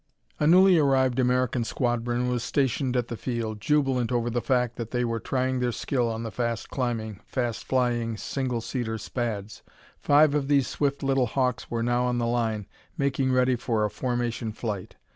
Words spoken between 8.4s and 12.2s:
seater Spads. Five of these swift little hawks were now on